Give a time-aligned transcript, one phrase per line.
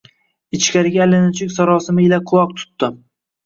[0.57, 2.93] Ichkariga allanechuk sarosima ila quloq tutdi